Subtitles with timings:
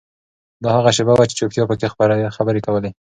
[0.63, 1.87] دا هغه شیبه وه چې چوپتیا پکې
[2.37, 2.89] خبرې کولې.